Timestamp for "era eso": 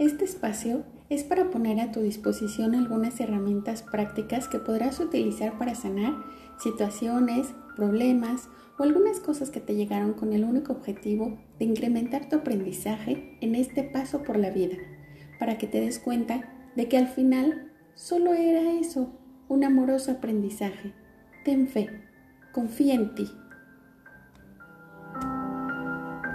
18.32-19.12